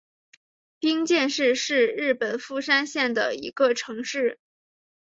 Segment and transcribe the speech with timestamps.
[0.79, 4.39] 冰见市是日本富山县的一个城市。